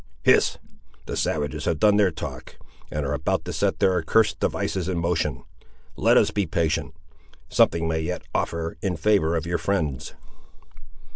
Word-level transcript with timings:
"Hist! 0.23 0.57
The 1.05 1.15
savages 1.15 1.65
have 1.65 1.77
done 1.77 1.97
their 1.97 2.09
talk, 2.09 2.55
and 2.91 3.05
are 3.05 3.13
about 3.13 3.45
to 3.45 3.53
set 3.53 3.77
their 3.77 3.99
accursed 3.99 4.39
devices 4.39 4.89
in 4.89 4.97
motion. 4.97 5.43
Let 5.95 6.17
us 6.17 6.31
be 6.31 6.47
patient; 6.47 6.95
something 7.49 7.87
may 7.87 7.99
yet 7.99 8.23
offer 8.33 8.77
in 8.81 8.97
favour 8.97 9.35
of 9.35 9.45
your 9.45 9.59
friends." 9.59 10.15